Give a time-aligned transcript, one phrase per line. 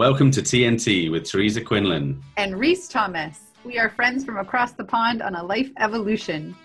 [0.00, 3.38] Welcome to TNT with Teresa Quinlan and Reese Thomas.
[3.64, 6.56] We are friends from across the pond on a life evolution.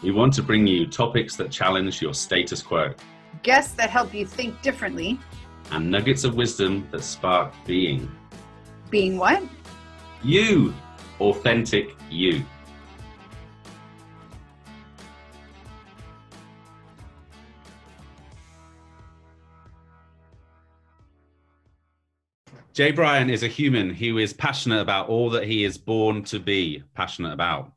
[0.00, 2.94] We want to bring you topics that challenge your status quo,
[3.42, 5.18] guests that help you think differently,
[5.72, 8.08] and nuggets of wisdom that spark being.
[8.90, 9.42] Being what?
[10.22, 10.72] You,
[11.18, 12.44] authentic you.
[22.78, 26.38] Jay Bryan is a human who is passionate about all that he is born to
[26.38, 27.72] be passionate about.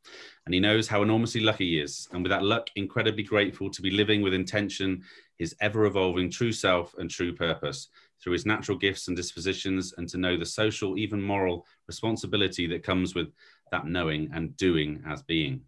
[0.46, 2.08] And he knows how enormously lucky he is.
[2.12, 5.02] And with that luck, incredibly grateful to be living with intention,
[5.40, 7.88] his ever evolving true self and true purpose
[8.22, 12.84] through his natural gifts and dispositions, and to know the social, even moral responsibility that
[12.84, 13.32] comes with
[13.72, 15.62] that knowing and doing as being.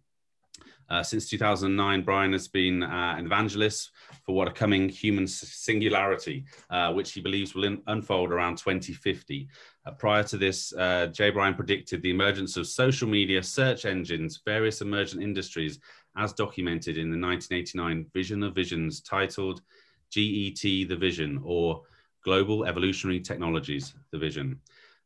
[0.90, 3.90] Uh, since 2009, Brian has been uh, an evangelist
[4.24, 9.48] for what a coming human singularity, uh, which he believes will in- unfold around 2050.
[9.86, 14.40] Uh, prior to this, uh, Jay Bryan predicted the emergence of social media, search engines,
[14.44, 15.78] various emergent industries,
[16.16, 19.62] as documented in the 1989 Vision of Visions titled
[20.10, 21.82] GET The Vision or
[22.22, 24.60] Global Evolutionary Technologies The Vision.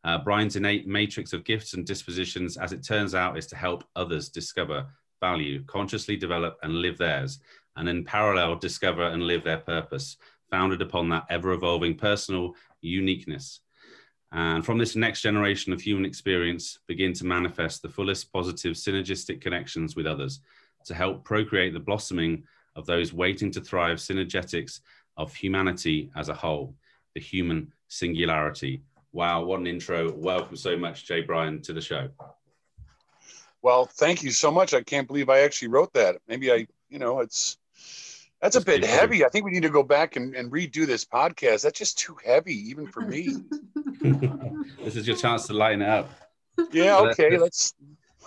[0.05, 3.85] Uh, Bryan's innate matrix of gifts and dispositions, as it turns out, is to help
[3.97, 4.87] others discover
[5.21, 7.41] value, consciously develop and live theirs,
[7.77, 10.17] and in parallel discover and live their purpose,
[10.51, 13.61] founded upon that ever evolving personal uniqueness.
[14.33, 19.41] And from this next generation of human experience, begin to manifest the fullest positive synergistic
[19.41, 20.41] connections with others
[20.85, 22.45] to help procreate the blossoming
[22.77, 24.81] of those waiting to thrive synergetics
[25.17, 26.75] of humanity as a whole,
[27.15, 28.83] the human singularity.
[29.13, 30.13] Wow, what an intro.
[30.13, 32.09] Welcome so much, Jay Bryan, to the show.
[33.63, 34.75] Well, thank you so much.
[34.75, 36.17] I can't believe I actually wrote that.
[36.29, 37.59] Maybe I, you know, it's
[38.41, 39.25] that's a bit heavy.
[39.25, 41.63] I think we need to go back and, and redo this podcast.
[41.63, 43.37] That's just too heavy, even for me.
[44.85, 46.11] this is your chance to lighten it up.
[46.73, 46.99] Yeah.
[46.99, 47.37] Okay.
[47.37, 47.75] Let's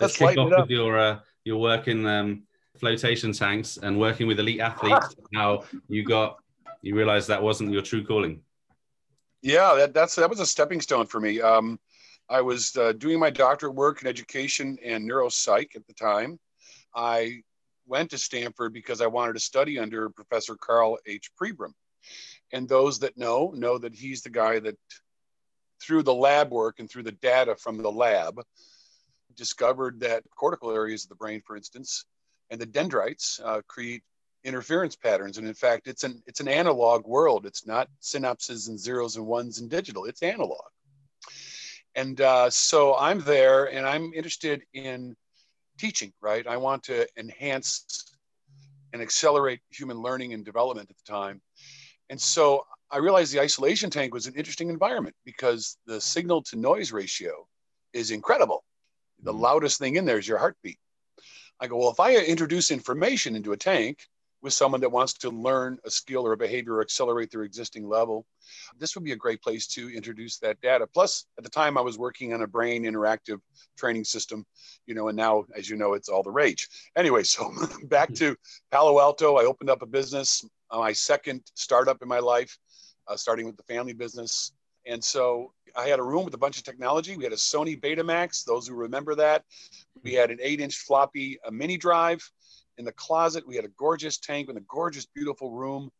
[0.00, 2.42] let's kick off with your uh, your work in um,
[2.76, 5.14] flotation tanks and working with elite athletes.
[5.34, 6.38] how you got
[6.82, 8.40] you realized that wasn't your true calling.
[9.40, 11.40] Yeah, that, that's that was a stepping stone for me.
[11.40, 11.78] Um,
[12.32, 16.40] I was uh, doing my doctorate work in education and neuropsych at the time.
[16.94, 17.42] I
[17.86, 21.30] went to Stanford because I wanted to study under Professor Karl H.
[21.38, 21.74] Pribram.
[22.50, 24.78] And those that know, know that he's the guy that,
[25.82, 28.40] through the lab work and through the data from the lab,
[29.36, 32.06] discovered that cortical areas of the brain, for instance,
[32.48, 34.02] and the dendrites uh, create
[34.42, 35.36] interference patterns.
[35.36, 37.44] And in fact, it's an it's an analog world.
[37.44, 40.06] It's not synapses and zeros and ones and digital.
[40.06, 40.71] It's analog.
[41.94, 45.14] And uh, so I'm there and I'm interested in
[45.78, 46.46] teaching, right?
[46.46, 48.14] I want to enhance
[48.92, 51.40] and accelerate human learning and development at the time.
[52.10, 56.56] And so I realized the isolation tank was an interesting environment because the signal to
[56.56, 57.46] noise ratio
[57.92, 58.64] is incredible.
[59.22, 59.40] The mm-hmm.
[59.40, 60.78] loudest thing in there is your heartbeat.
[61.60, 64.06] I go, well, if I introduce information into a tank,
[64.42, 67.88] with someone that wants to learn a skill or a behavior or accelerate their existing
[67.88, 68.26] level,
[68.78, 70.86] this would be a great place to introduce that data.
[70.86, 73.38] Plus, at the time, I was working on a brain interactive
[73.76, 74.44] training system,
[74.86, 76.68] you know, and now, as you know, it's all the rage.
[76.96, 77.52] Anyway, so
[77.84, 78.36] back to
[78.72, 82.58] Palo Alto, I opened up a business, uh, my second startup in my life,
[83.06, 84.52] uh, starting with the family business.
[84.84, 87.16] And so I had a room with a bunch of technology.
[87.16, 89.44] We had a Sony Betamax, those who remember that.
[90.02, 92.28] We had an eight inch floppy mini drive
[92.78, 93.46] in the closet.
[93.46, 95.90] We had a gorgeous tank in a gorgeous, beautiful room.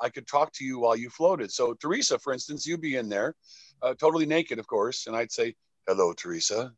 [0.00, 1.52] I could talk to you while you floated.
[1.52, 3.34] So, Teresa, for instance, you'd be in there,
[3.82, 5.54] uh, totally naked, of course, and I'd say,
[5.86, 6.72] "Hello, Teresa.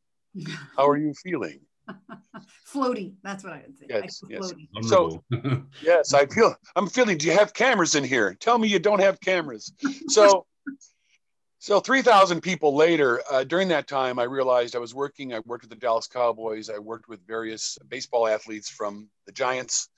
[0.76, 1.60] How are you feeling?"
[2.66, 3.14] floaty.
[3.22, 3.86] That's what I would say.
[3.88, 4.52] Yes, yes.
[4.82, 5.22] So,
[5.82, 6.56] yes, I feel.
[6.76, 7.18] I'm feeling.
[7.18, 8.34] Do you have cameras in here?
[8.34, 9.72] Tell me you don't have cameras.
[10.08, 10.46] So.
[11.64, 15.32] So 3,000 people later, uh, during that time, I realized I was working.
[15.32, 16.68] I worked with the Dallas Cowboys.
[16.68, 19.88] I worked with various baseball athletes from the Giants.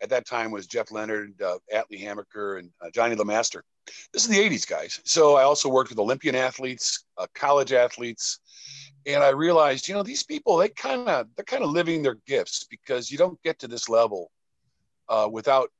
[0.00, 3.62] At that time was Jeff Leonard, uh, Atlee Hammaker, and uh, Johnny LeMaster.
[4.12, 5.00] This is the 80s, guys.
[5.04, 8.38] So I also worked with Olympian athletes, uh, college athletes,
[9.04, 12.18] and I realized, you know, these people they kind of they're kind of living their
[12.28, 14.30] gifts because you don't get to this level
[15.08, 15.70] uh, without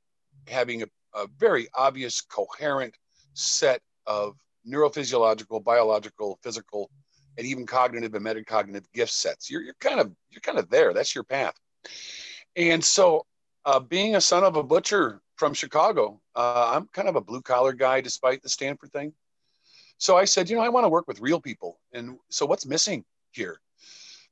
[0.49, 2.93] having a, a very obvious, coherent
[3.35, 4.35] set of
[4.67, 6.89] neurophysiological, biological, physical,
[7.37, 9.49] and even cognitive and metacognitive gift sets.
[9.49, 10.93] You're, you're kind of you're kind of there.
[10.93, 11.53] That's your path.
[12.55, 13.25] And so,
[13.65, 17.41] uh, being a son of a butcher from Chicago, uh, I'm kind of a blue
[17.41, 19.13] collar guy, despite the Stanford thing.
[19.97, 21.79] So I said, you know, I want to work with real people.
[21.93, 23.59] And so, what's missing here?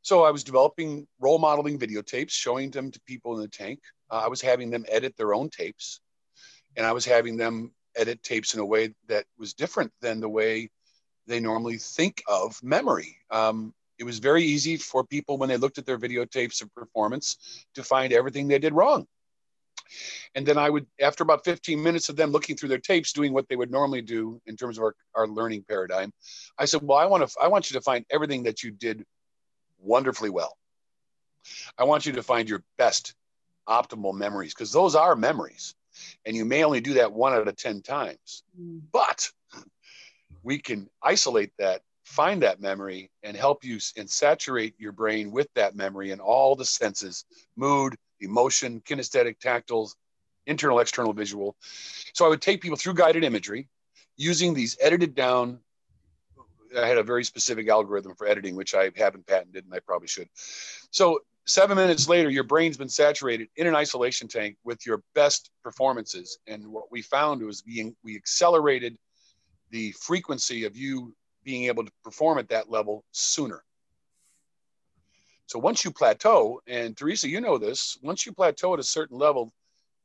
[0.02, 3.80] So I was developing role modeling videotapes, showing them to people in the tank.
[4.10, 6.00] Uh, I was having them edit their own tapes,
[6.78, 10.30] and I was having them edit tapes in a way that was different than the
[10.30, 10.70] way
[11.26, 13.18] they normally think of memory.
[13.32, 17.66] Um, it was very easy for people when they looked at their videotapes of performance
[17.74, 19.08] to find everything they did wrong.
[20.36, 23.34] And then I would, after about 15 minutes of them looking through their tapes, doing
[23.34, 26.12] what they would normally do in terms of our, our learning paradigm,
[26.58, 29.06] I said, Well, I want to I want you to find everything that you did
[29.80, 30.58] wonderfully well.
[31.78, 33.16] I want you to find your best
[33.68, 35.76] optimal memories because those are memories.
[36.26, 38.44] And you may only do that one out of 10 times.
[38.60, 38.82] Mm.
[38.92, 39.30] But
[40.44, 45.48] we can isolate that, find that memory, and help you and saturate your brain with
[45.56, 49.92] that memory and all the senses mood, emotion, kinesthetic, tactile,
[50.46, 51.56] internal, external, visual.
[52.14, 53.68] So I would take people through guided imagery
[54.16, 55.60] using these edited down.
[56.78, 60.08] I had a very specific algorithm for editing, which I haven't patented and I probably
[60.08, 60.30] should.
[60.92, 65.50] So seven minutes later, your brain's been saturated in an isolation tank with your best
[65.64, 66.38] performances.
[66.48, 68.98] And what we found was being we accelerated
[69.72, 73.64] the frequency of you being able to perform at that level sooner.
[75.48, 79.18] So once you plateau, and Teresa, you know this, once you plateau at a certain
[79.18, 79.54] level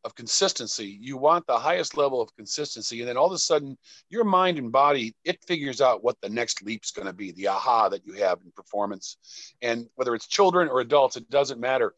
[0.05, 3.01] of consistency, you want the highest level of consistency.
[3.01, 3.77] And then all of a sudden,
[4.09, 7.49] your mind and body, it figures out what the next leap's going to be, the
[7.49, 9.17] aha that you have in performance.
[9.63, 11.95] And whether it's children or adults, it doesn't matter.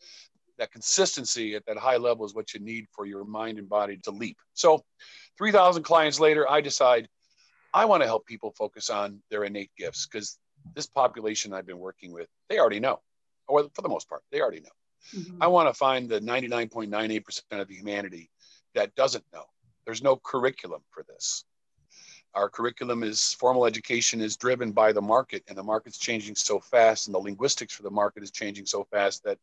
[0.59, 3.99] That consistency at that high level is what you need for your mind and body
[4.05, 4.37] to leap.
[4.53, 4.85] So
[5.39, 7.09] 3,000 clients later, I decide
[7.73, 10.39] I want to help people focus on their innate gifts because
[10.75, 13.01] this population I've been working with, they already know
[13.49, 14.71] or for the most part, they already know.
[15.15, 15.43] Mm-hmm.
[15.43, 18.31] I want to find the 99.98% of humanity
[18.75, 19.45] that doesn't know.
[19.85, 21.45] There's no curriculum for this.
[22.35, 26.59] Our curriculum is formal education is driven by the market, and the market's changing so
[26.59, 29.39] fast, and the linguistics for the market is changing so fast that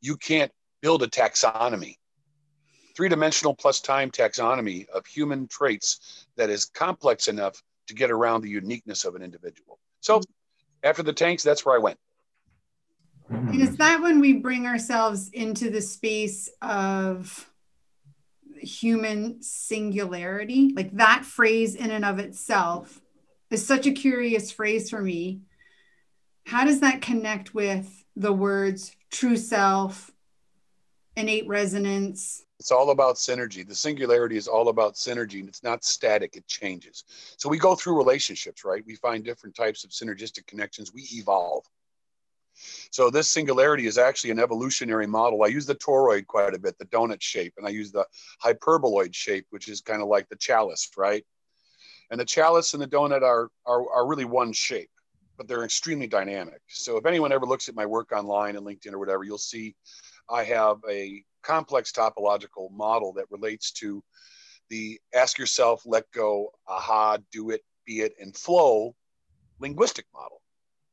[0.00, 0.50] you can't
[0.80, 1.96] build a taxonomy,
[2.96, 8.42] three dimensional plus time taxonomy of human traits that is complex enough to get around
[8.42, 9.78] the uniqueness of an individual.
[10.00, 10.20] So
[10.82, 11.98] after the tanks, that's where I went.
[13.32, 13.48] Mm-hmm.
[13.48, 17.50] And is that when we bring ourselves into the space of
[18.58, 20.72] human singularity?
[20.76, 23.00] Like that phrase in and of itself
[23.50, 25.40] is such a curious phrase for me.
[26.46, 30.10] How does that connect with the words true self,
[31.16, 32.44] innate resonance?
[32.58, 33.66] It's all about synergy.
[33.66, 37.04] The singularity is all about synergy and it's not static, it changes.
[37.38, 38.84] So we go through relationships, right?
[38.86, 41.64] We find different types of synergistic connections, we evolve.
[42.90, 45.42] So this singularity is actually an evolutionary model.
[45.42, 48.06] I use the toroid quite a bit, the donut shape, and I use the
[48.42, 51.24] hyperboloid shape, which is kind of like the chalice, right?
[52.10, 54.90] And the chalice and the donut are, are, are really one shape,
[55.36, 56.60] but they're extremely dynamic.
[56.68, 59.74] So if anyone ever looks at my work online and LinkedIn or whatever, you'll see
[60.28, 64.02] I have a complex topological model that relates to
[64.68, 68.94] the ask yourself, let go, aha, do it, be it, and flow
[69.58, 70.40] linguistic model.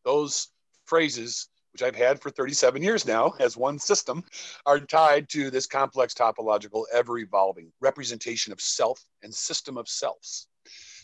[0.06, 0.50] Those
[0.86, 4.24] phrases which I've had for 37 years now as one system,
[4.66, 10.48] are tied to this complex topological, ever evolving representation of self and system of selves.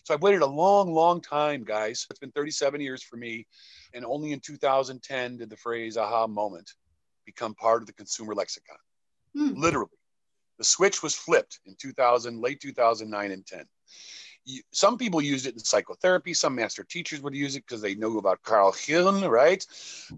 [0.03, 2.05] So I've waited a long, long time, guys.
[2.09, 3.47] It's been 37 years for me.
[3.93, 6.73] And only in 2010 did the phrase aha moment
[7.25, 8.77] become part of the consumer lexicon.
[9.33, 9.53] Hmm.
[9.55, 9.89] Literally.
[10.57, 13.65] The switch was flipped in 2000, late 2009 and 10
[14.71, 16.33] some people used it in psychotherapy.
[16.33, 19.65] Some master teachers would use it because they knew about Carl Jung, right?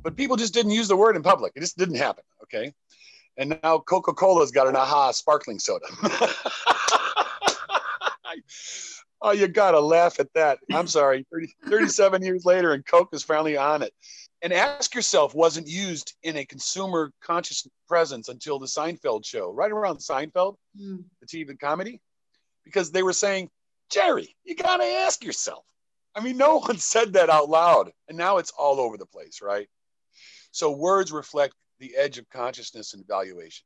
[0.02, 1.54] But people just didn't use the word in public.
[1.56, 2.24] It just didn't happen.
[2.44, 2.74] Okay.
[3.38, 5.86] And now Coca Cola's got an aha sparkling soda.
[9.22, 10.60] oh, you got to laugh at that.
[10.74, 11.26] I'm sorry.
[11.32, 13.94] 30, 37 years later, and Coke is finally on it.
[14.42, 19.72] And Ask Yourself wasn't used in a consumer conscious presence until the Seinfeld show, right
[19.72, 21.04] around Seinfeld, mm.
[21.22, 22.02] the TV comedy,
[22.64, 23.50] because they were saying,
[23.90, 25.66] Jerry, you got to ask yourself.
[26.16, 27.92] I mean, no one said that out loud.
[28.08, 29.68] And now it's all over the place, right?
[30.52, 33.66] So words reflect the edge of consciousness and evaluation.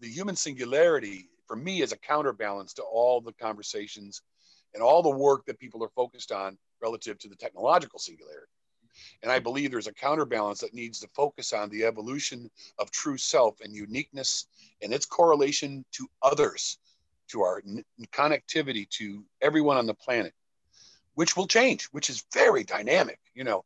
[0.00, 4.22] The human singularity, for me, is a counterbalance to all the conversations
[4.74, 8.52] and all the work that people are focused on relative to the technological singularity.
[9.22, 13.16] And I believe there's a counterbalance that needs to focus on the evolution of true
[13.16, 14.46] self and uniqueness
[14.82, 16.78] and its correlation to others
[17.28, 17.62] to our
[18.12, 20.32] connectivity to everyone on the planet,
[21.14, 23.64] which will change, which is very dynamic, you know.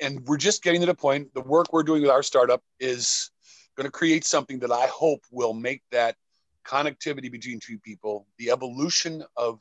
[0.00, 3.30] And we're just getting to the point, the work we're doing with our startup is
[3.76, 6.16] going to create something that I hope will make that
[6.64, 9.60] connectivity between two people, the evolution of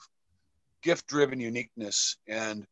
[0.82, 2.66] gift driven uniqueness and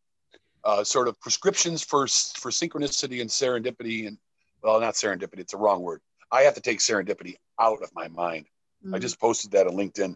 [0.63, 4.17] uh, sort of prescriptions for, for synchronicity and serendipity and
[4.63, 6.01] well, not serendipity, it's a wrong word.
[6.31, 8.47] I have to take serendipity out of my mind
[8.87, 8.95] Mm-hmm.
[8.95, 10.15] I just posted that on LinkedIn.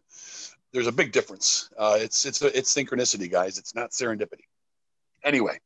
[0.71, 1.69] There's a big difference.
[1.77, 3.57] Uh, it's it's a, it's synchronicity, guys.
[3.57, 4.45] It's not serendipity.
[5.23, 5.59] Anyway,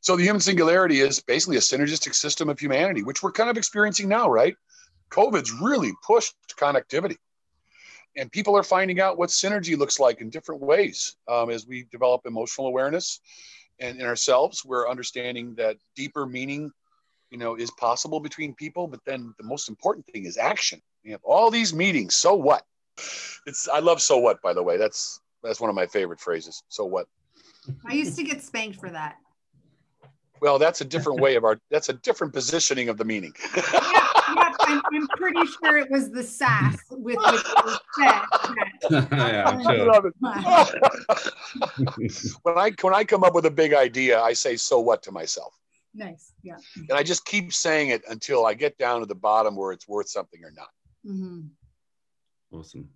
[0.00, 3.56] so the human singularity is basically a synergistic system of humanity, which we're kind of
[3.56, 4.54] experiencing now, right?
[5.10, 7.16] COVID's really pushed connectivity.
[8.16, 11.86] And people are finding out what synergy looks like in different ways um, as we
[11.90, 13.20] develop emotional awareness
[13.78, 14.64] and in ourselves.
[14.64, 16.70] We're understanding that deeper meaning,
[17.30, 18.86] you know, is possible between people.
[18.86, 20.80] But then the most important thing is action.
[21.06, 22.16] We have all these meetings.
[22.16, 22.66] So what?
[23.46, 24.42] It's I love so what.
[24.42, 26.64] By the way, that's that's one of my favorite phrases.
[26.68, 27.06] So what?
[27.88, 29.16] I used to get spanked for that.
[30.40, 31.60] Well, that's a different way of our.
[31.70, 33.32] That's a different positioning of the meaning.
[33.56, 34.08] yeah, yeah
[34.58, 38.22] I'm, I'm, pretty sure it was the sass with which it was said.
[39.12, 40.12] yeah, I'm sure.
[42.42, 45.12] when I when I come up with a big idea, I say "so what" to
[45.12, 45.54] myself.
[45.94, 46.56] Nice, yeah.
[46.74, 49.86] And I just keep saying it until I get down to the bottom where it's
[49.86, 50.68] worth something or not.
[51.06, 51.40] Mm-hmm.
[52.52, 52.88] Awesome.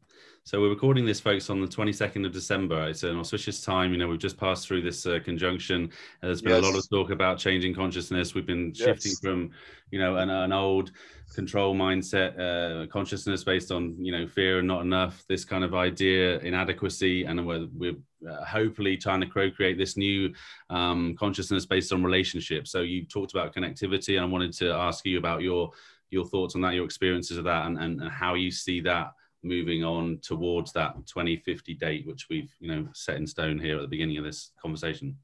[0.44, 2.88] So we're recording this, folks, on the 22nd of December.
[2.88, 3.92] It's an auspicious time.
[3.92, 5.90] You know, we've just passed through this uh, conjunction.
[6.22, 6.62] There's been yes.
[6.62, 8.34] a lot of talk about changing consciousness.
[8.34, 9.20] We've been shifting yes.
[9.20, 9.50] from,
[9.90, 10.92] you know, an, an old
[11.34, 15.74] control mindset, uh, consciousness based on, you know, fear and not enough, this kind of
[15.74, 17.96] idea, inadequacy, and we're, we're
[18.28, 20.32] uh, hopefully trying to co-create this new
[20.70, 22.70] um, consciousness based on relationships.
[22.70, 25.70] So you talked about connectivity, and I wanted to ask you about your
[26.10, 29.12] your thoughts on that, your experiences of that, and, and, and how you see that
[29.42, 33.82] moving on towards that 2050 date, which we've you know set in stone here at
[33.82, 35.16] the beginning of this conversation?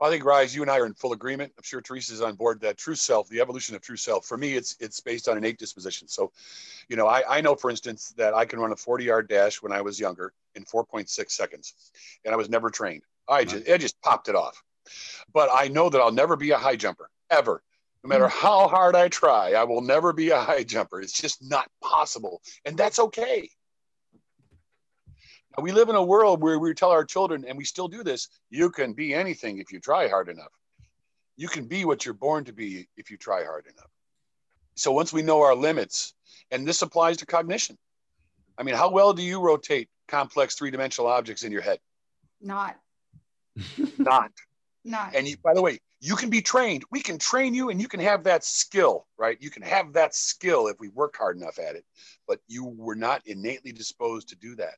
[0.00, 1.52] I think Rise, you and I are in full agreement.
[1.56, 4.26] I'm sure Teresa's on board that true self, the evolution of true self.
[4.26, 6.06] For me, it's it's based on innate disposition.
[6.06, 6.30] So,
[6.88, 9.60] you know, I, I know, for instance, that I can run a 40 yard dash
[9.60, 11.74] when I was younger in 4.6 seconds,
[12.24, 13.02] and I was never trained.
[13.28, 14.62] I just I just popped it off.
[15.34, 17.62] But I know that I'll never be a high jumper ever.
[18.04, 18.46] No matter mm-hmm.
[18.46, 21.00] how hard I try, I will never be a high jumper.
[21.00, 22.40] It's just not possible.
[22.64, 23.48] And that's okay.
[25.56, 28.04] Now, we live in a world where we tell our children, and we still do
[28.04, 30.52] this you can be anything if you try hard enough.
[31.36, 33.90] You can be what you're born to be if you try hard enough.
[34.76, 36.14] So once we know our limits,
[36.50, 37.76] and this applies to cognition.
[38.56, 41.78] I mean, how well do you rotate complex three dimensional objects in your head?
[42.40, 42.76] Not.
[43.98, 44.30] Not.
[44.84, 45.14] Not.
[45.14, 46.84] And you, by the way, you can be trained.
[46.90, 49.36] We can train you and you can have that skill, right?
[49.40, 51.84] You can have that skill if we work hard enough at it,
[52.26, 54.74] but you were not innately disposed to do that.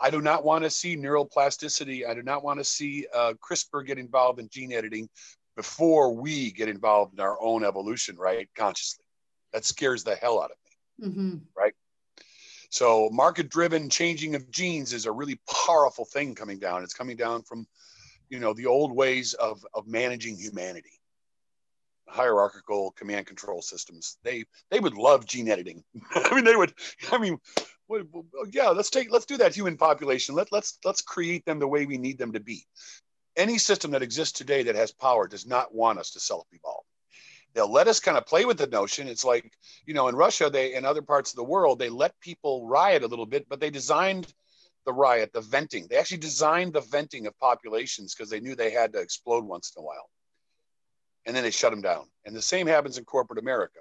[0.00, 2.06] I do not want to see neuroplasticity.
[2.06, 5.08] I do not want to see uh, CRISPR get involved in gene editing
[5.56, 8.48] before we get involved in our own evolution, right?
[8.56, 9.04] Consciously.
[9.52, 11.36] That scares the hell out of me, mm-hmm.
[11.56, 11.72] right?
[12.70, 16.82] So, market driven changing of genes is a really powerful thing coming down.
[16.82, 17.66] It's coming down from
[18.30, 20.92] you know the old ways of of managing humanity.
[22.08, 24.18] Hierarchical command control systems.
[24.22, 25.84] They they would love gene editing.
[26.14, 26.72] I mean they would
[27.12, 27.38] i mean
[28.50, 30.34] yeah let's take let's do that human population.
[30.34, 32.64] Let, let's let's create them the way we need them to be.
[33.36, 36.84] Any system that exists today that has power does not want us to self-evolve.
[37.54, 39.08] They'll let us kind of play with the notion.
[39.08, 39.50] It's like
[39.86, 43.02] you know in russia they in other parts of the world they let people riot
[43.02, 44.32] a little bit but they designed
[44.88, 45.86] the riot, the venting.
[45.86, 49.70] They actually designed the venting of populations because they knew they had to explode once
[49.76, 50.08] in a while.
[51.26, 52.06] And then they shut them down.
[52.24, 53.80] And the same happens in corporate America.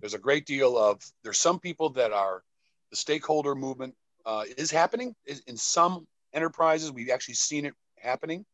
[0.00, 2.42] There's a great deal of, there's some people that are,
[2.90, 3.94] the stakeholder movement
[4.26, 5.14] uh, is happening.
[5.46, 8.44] In some enterprises, we've actually seen it happening.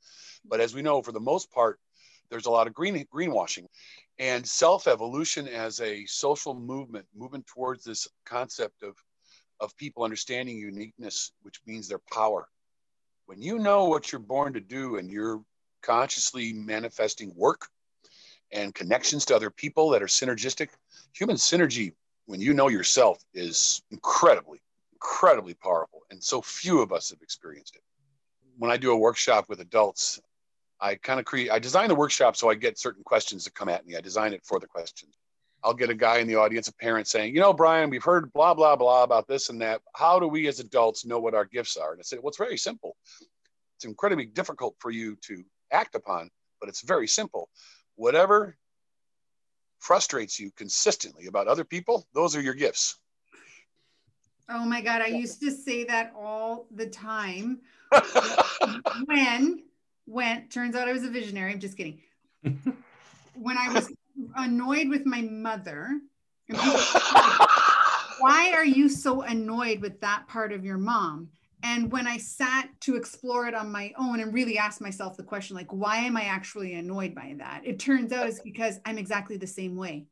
[0.44, 1.80] But as we know, for the most part,
[2.28, 3.64] there's a lot of green greenwashing
[4.18, 9.02] and self-evolution as a social movement, movement towards this concept of
[9.64, 12.47] of people understanding uniqueness, which means their power.
[13.26, 15.42] When you know what you're born to do and you're
[15.83, 17.68] consciously manifesting work
[18.52, 20.68] and connections to other people that are synergistic,
[21.12, 21.94] human synergy,
[22.26, 24.61] when you know yourself, is incredibly,
[24.92, 26.00] incredibly powerful.
[26.11, 27.83] And so few of us have experienced it.
[28.59, 30.21] When I do a workshop with adults,
[30.80, 33.68] I kind of create, I design the workshop so I get certain questions that come
[33.68, 33.97] at me.
[33.97, 35.14] I design it for the questions.
[35.64, 38.30] I'll get a guy in the audience, a parent saying, you know, Brian, we've heard
[38.35, 39.80] blah, blah, blah about this and that.
[39.94, 41.92] How do we as adults know what our gifts are?
[41.92, 42.97] And I said, well, it's very simple.
[43.76, 45.42] It's incredibly difficult for you to
[45.73, 46.30] act upon,
[46.61, 47.49] but it's very simple.
[47.97, 48.59] Whatever
[49.78, 52.99] frustrates you consistently about other people, those are your gifts.
[54.50, 55.00] Oh my God.
[55.00, 57.61] I used to say that all the time.
[59.06, 59.62] when,
[60.04, 61.52] when, turns out I was a visionary.
[61.52, 62.00] I'm just kidding.
[63.35, 63.90] when I was
[64.37, 66.00] annoyed with my mother.
[66.49, 71.30] Why are you so annoyed with that part of your mom?
[71.62, 75.23] And when I sat to explore it on my own and really ask myself the
[75.23, 77.62] question, like, why am I actually annoyed by that?
[77.64, 80.06] It turns out it's because I'm exactly the same way.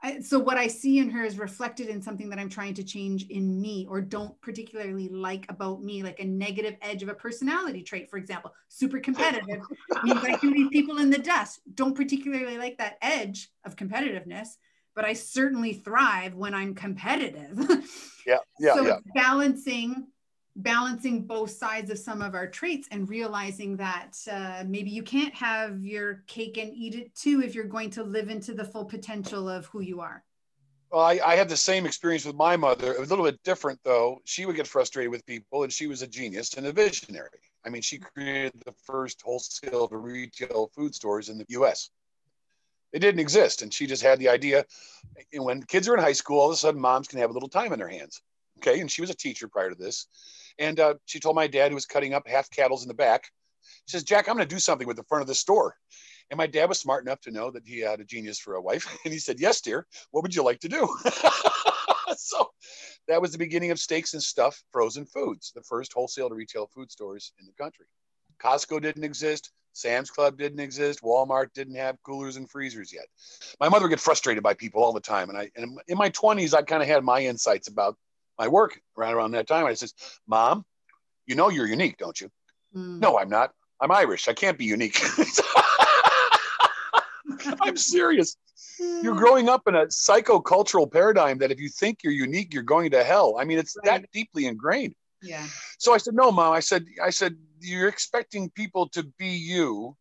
[0.00, 2.84] I, so what I see in her is reflected in something that I'm trying to
[2.84, 7.14] change in me or don't particularly like about me, like a negative edge of a
[7.14, 8.52] personality trait, for example.
[8.68, 9.62] Super competitive
[10.04, 11.60] means I can leave people in the dust.
[11.74, 14.50] Don't particularly like that edge of competitiveness,
[14.94, 17.58] but I certainly thrive when I'm competitive.
[18.24, 18.98] Yeah, yeah, so yeah.
[19.16, 20.06] balancing
[20.58, 25.34] balancing both sides of some of our traits and realizing that uh, maybe you can't
[25.34, 28.84] have your cake and eat it too if you're going to live into the full
[28.84, 30.24] potential of who you are.
[30.90, 32.96] Well, I, I had the same experience with my mother.
[32.96, 34.20] A little bit different, though.
[34.24, 37.28] She would get frustrated with people, and she was a genius and a visionary.
[37.64, 41.90] I mean, she created the first wholesale to retail food stores in the U.S.
[42.92, 44.64] It didn't exist, and she just had the idea.
[45.32, 47.34] And when kids are in high school, all of a sudden, moms can have a
[47.34, 48.22] little time in their hands.
[48.58, 50.06] Okay, and she was a teacher prior to this,
[50.58, 53.30] and uh, she told my dad, who was cutting up half cattle's in the back,
[53.86, 55.76] she says, "Jack, I'm going to do something with the front of the store."
[56.30, 58.60] And my dad was smart enough to know that he had a genius for a
[58.60, 58.86] wife.
[59.04, 59.86] And he said, Yes, dear.
[60.10, 60.88] What would you like to do?
[62.16, 62.50] so
[63.06, 66.66] that was the beginning of Steaks and Stuff Frozen Foods, the first wholesale to retail
[66.66, 67.86] food stores in the country.
[68.38, 69.52] Costco didn't exist.
[69.72, 71.02] Sam's Club didn't exist.
[71.02, 73.06] Walmart didn't have coolers and freezers yet.
[73.60, 75.28] My mother would get frustrated by people all the time.
[75.28, 77.96] And I, and in my 20s, I kind of had my insights about
[78.38, 79.66] my work right around that time.
[79.66, 79.94] I says,
[80.26, 80.64] Mom,
[81.26, 82.30] you know you're unique, don't you?
[82.74, 83.00] Mm.
[83.00, 83.52] No, I'm not.
[83.80, 84.28] I'm Irish.
[84.28, 84.98] I can't be unique.
[87.60, 88.36] I'm serious.
[88.78, 92.90] You're growing up in a psychocultural paradigm that if you think you're unique, you're going
[92.92, 93.36] to hell.
[93.38, 94.02] I mean, it's Right.
[94.02, 94.94] that deeply ingrained.
[95.22, 95.46] Yeah.
[95.78, 96.52] So I said, no, mom.
[96.52, 99.96] I said, I said, you're expecting people to be you.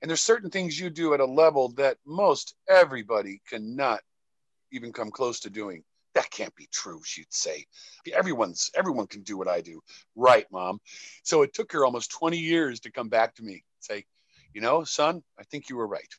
[0.00, 4.00] And there's certain things you do at a level that most everybody cannot
[4.72, 5.82] even come close to doing.
[6.18, 7.64] That can't be true, she'd say.
[8.12, 9.80] Everyone's everyone can do what I do.
[10.16, 10.80] Right, mom.
[11.22, 14.04] So it took her almost 20 years to come back to me, say,
[14.52, 16.12] you know, son, I think you were right.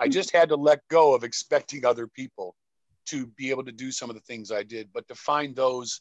[0.00, 2.56] I just had to let go of expecting other people
[3.06, 6.00] to be able to do some of the things I did, but to find those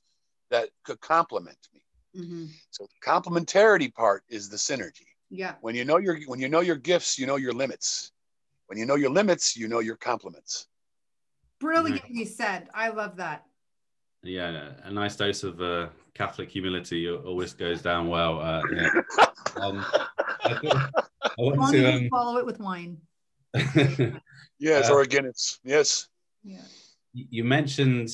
[0.50, 1.86] that could complement me.
[2.16, 2.50] Mhm.
[2.72, 5.10] So the complementarity part is the synergy.
[5.30, 5.54] Yeah.
[5.62, 8.12] When you know your when you know your gifts, you know your limits.
[8.66, 10.68] When you know your limits, you know your complements.
[11.60, 12.68] Brilliantly said.
[12.74, 13.46] I love that.
[14.24, 18.40] Yeah, a nice dose of uh, Catholic humility always goes down well.
[18.40, 18.90] Uh, yeah.
[19.58, 19.86] um,
[20.44, 22.00] I, thought- I want to.
[22.02, 22.98] you follow it with wine.
[23.56, 24.22] Um,
[24.58, 26.08] Yes, Uh, or again, it's yes.
[26.44, 26.62] Yeah.
[27.14, 28.10] you mentioned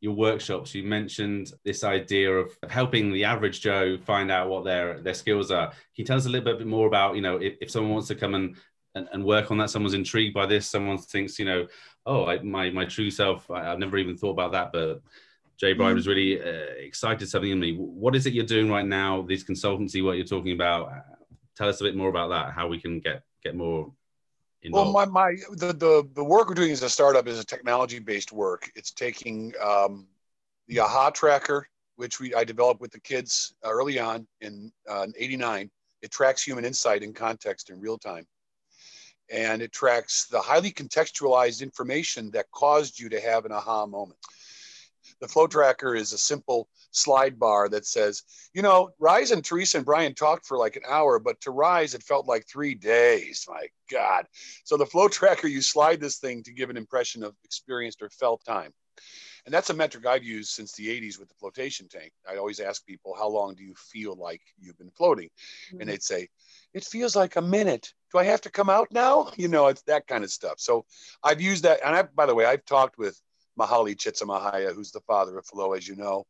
[0.00, 0.72] your workshops.
[0.74, 5.50] You mentioned this idea of helping the average Joe find out what their their skills
[5.50, 5.68] are.
[5.70, 8.06] Can you tell us a little bit more about, you know, if, if someone wants
[8.08, 8.56] to come and,
[8.94, 11.66] and and work on that, someone's intrigued by this, someone thinks, you know,
[12.06, 15.02] oh, I, my my true self, I, I've never even thought about that, but
[15.58, 17.76] Jay Bryan was really uh, excited something in me.
[17.76, 19.20] What is it you're doing right now?
[19.22, 20.90] These consultancy, what you're talking about?
[20.90, 21.00] Uh,
[21.60, 22.54] Tell us a bit more about that.
[22.54, 23.92] How we can get get more
[24.62, 24.94] involved.
[24.94, 27.98] Well, my, my the, the the work we're doing as a startup is a technology
[27.98, 28.70] based work.
[28.74, 30.06] It's taking um,
[30.68, 35.08] the AHA tracker, which we I developed with the kids uh, early on in uh,
[35.18, 35.70] '89.
[36.00, 38.26] It tracks human insight in context in real time,
[39.30, 44.18] and it tracks the highly contextualized information that caused you to have an aha moment.
[45.20, 48.22] The flow tracker is a simple slide bar that says,
[48.54, 51.94] you know, Rise and Teresa and Brian talked for like an hour, but to Rise,
[51.94, 53.44] it felt like three days.
[53.48, 54.26] My God.
[54.64, 58.08] So the flow tracker, you slide this thing to give an impression of experienced or
[58.10, 58.72] felt time.
[59.44, 62.12] And that's a metric I've used since the 80s with the flotation tank.
[62.28, 65.28] I always ask people, how long do you feel like you've been floating?
[65.70, 65.88] And mm-hmm.
[65.88, 66.28] they'd say,
[66.74, 67.92] it feels like a minute.
[68.12, 69.30] Do I have to come out now?
[69.40, 70.54] You know, it's that kind of stuff.
[70.58, 70.84] So
[71.24, 71.80] I've used that.
[71.84, 73.20] And I, by the way, I've talked with
[73.58, 76.26] Mihaly Csikszentmihalyi, who's the father of flow, as you know.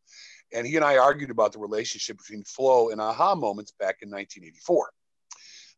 [0.53, 4.11] And he and I argued about the relationship between flow and aha moments back in
[4.11, 4.91] 1984.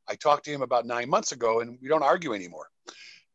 [0.09, 2.69] I talked to him about nine months ago, and we don't argue anymore.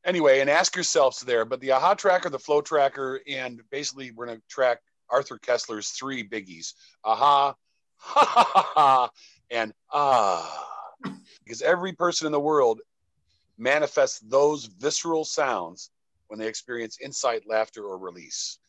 [0.08, 4.26] Anyway, and ask yourselves there, but the aha tracker, the flow tracker, and basically we're
[4.26, 7.54] going to track Arthur Koestler's three biggies aha,
[7.98, 9.10] ha ha ha, ha
[9.52, 10.66] and ah.
[11.44, 12.80] Because every person in the world
[13.58, 15.92] manifests those visceral sounds
[16.28, 18.60] when they experience insight, laughter, or release.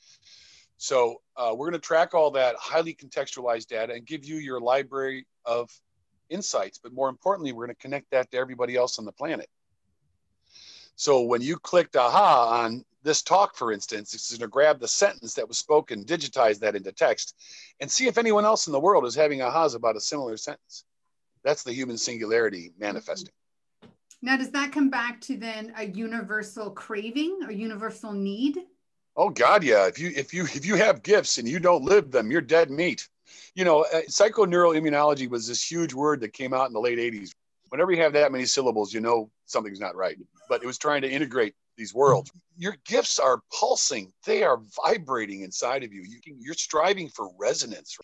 [0.77, 4.61] So uh, we're going to track all that highly contextualized data and give you your
[4.61, 5.71] library of
[6.31, 6.79] insights.
[6.79, 9.49] But more importantly, we're going to connect that to everybody else on the planet.
[10.99, 14.89] So when you clicked aha on this talk, for instance, it's going to grab the
[14.89, 17.37] sentence that was spoken, digitize that into text,
[17.79, 20.85] and see if anyone else in the world is having ahas about a similar sentence.
[21.45, 23.33] That's the human singularity manifesting.
[24.23, 28.59] Now, does that come back to then a universal craving or universal need?
[29.15, 29.87] Oh God, yeah.
[29.87, 32.73] If you if you if you have gifts and you don't live them, you're dead
[32.73, 33.09] meat.
[33.55, 37.31] You know, uh, psychoneuroimmunology was this huge word that came out in the late '80s.
[37.69, 40.19] Whenever you have that many syllables, you know something's not right.
[40.49, 42.33] But it was trying to integrate these worlds.
[42.57, 46.03] Your gifts are pulsing, they are vibrating inside of you.
[46.03, 47.97] you can, you're striving for resonance.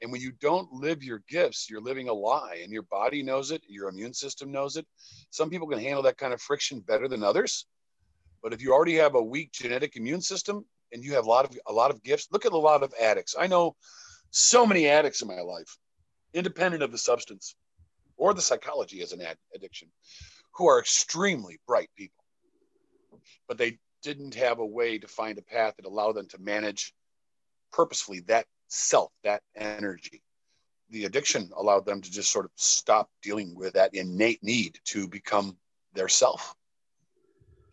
[0.00, 3.50] And when you don't live your gifts, you're living a lie, and your body knows
[3.50, 4.86] it, your immune system knows it.
[5.30, 7.66] Some people can handle that kind of friction better than others.
[8.42, 11.44] But if you already have a weak genetic immune system and you have a lot
[11.44, 13.36] of a lot of gifts, look at a lot of addicts.
[13.38, 13.76] I know
[14.30, 15.78] so many addicts in my life,
[16.34, 17.54] independent of the substance
[18.16, 19.88] or the psychology as an ad- addiction,
[20.54, 22.22] who are extremely bright people
[23.48, 26.94] but they didn't have a way to find a path that allowed them to manage
[27.72, 30.22] purposefully that self, that energy.
[30.90, 35.08] The addiction allowed them to just sort of stop dealing with that innate need to
[35.08, 35.56] become
[35.94, 36.54] their self.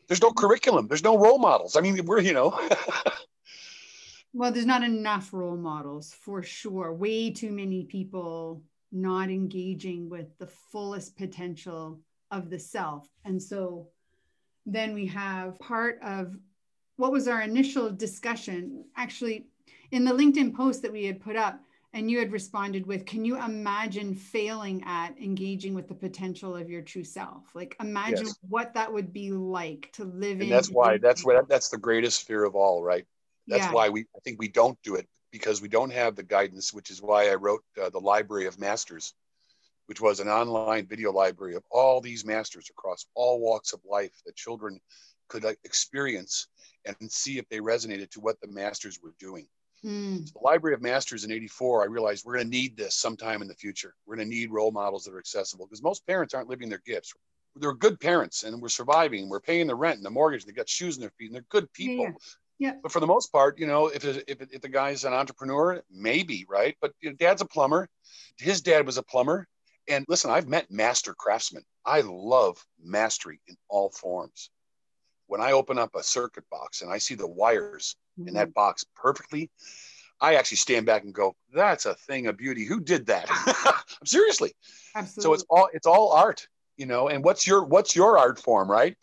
[0.08, 1.76] There's no curriculum, there's no role models.
[1.76, 2.60] I mean, we're, you know.
[4.34, 6.94] well, there's not enough role models for sure.
[6.94, 12.00] Way too many people not engaging with the fullest potential
[12.32, 13.08] of the self.
[13.26, 13.88] And so
[14.66, 16.36] then we have part of
[16.98, 19.48] what was our initial discussion actually
[19.92, 21.60] in the LinkedIn post that we had put up
[21.94, 26.70] and you had responded with can you imagine failing at engaging with the potential of
[26.70, 28.36] your true self like imagine yes.
[28.48, 31.78] what that would be like to live and in that's why that's what that's the
[31.78, 33.06] greatest fear of all right
[33.48, 33.72] that's yeah.
[33.72, 36.90] why we i think we don't do it because we don't have the guidance which
[36.90, 39.14] is why i wrote uh, the library of masters
[39.90, 44.14] which was an online video library of all these masters across all walks of life
[44.24, 44.80] that children
[45.30, 46.48] could uh, experience
[46.86, 49.48] and see if they resonated to what the masters were doing.
[49.84, 50.28] Mm.
[50.28, 53.42] So the Library of Masters in 84, I realized we're going to need this sometime
[53.42, 53.96] in the future.
[54.06, 56.84] We're going to need role models that are accessible because most parents aren't living their
[56.86, 57.12] gifts.
[57.56, 59.28] They're good parents and we're surviving.
[59.28, 60.46] We're paying the rent and the mortgage.
[60.46, 62.06] They got shoes in their feet and they're good people.
[62.06, 62.12] Yeah.
[62.60, 62.74] Yeah.
[62.84, 66.46] But for the most part, you know, if, if, if the guy's an entrepreneur, maybe,
[66.48, 66.76] right?
[66.80, 67.90] But you know, dad's a plumber.
[68.38, 69.48] His dad was a plumber.
[69.90, 71.64] And listen, I've met master craftsmen.
[71.86, 74.52] I love mastery in all forms.
[75.28, 78.30] When I open up a circuit box and I see the wires mm-hmm.
[78.30, 78.54] in that mm-hmm.
[78.54, 79.50] box perfectly,
[80.22, 82.66] I actually stand back and go, "That's a thing of beauty.
[82.66, 83.28] Who did that?"
[84.06, 84.54] Seriously.
[84.96, 85.24] Absolutely.
[85.24, 86.48] So it's all it's all art,
[86.78, 87.08] you know.
[87.08, 88.96] And what's your what's your art form, right?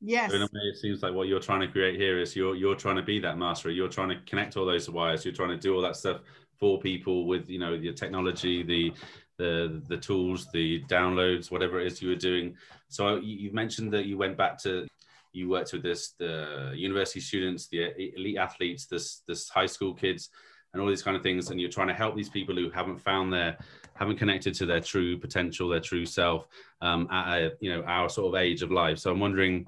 [0.00, 0.32] Yes.
[0.32, 2.74] in a way, it seems like what you're trying to create here is you're you're
[2.74, 3.70] trying to be that master.
[3.70, 5.24] You're trying to connect all those wires.
[5.24, 6.20] You're trying to do all that stuff
[6.58, 8.92] for people with you know your technology, the
[9.38, 12.56] the the tools, the downloads, whatever it is you were doing.
[12.88, 14.86] So you, mentioned that you went back to
[15.32, 20.30] you worked with this the university students, the elite athletes, this this high school kids,
[20.72, 22.98] and all these kind of things, and you're trying to help these people who haven't
[22.98, 23.56] found their
[23.94, 26.46] haven't connected to their true potential, their true self
[26.80, 28.98] um, at a, you know our sort of age of life.
[28.98, 29.64] So I'm wondering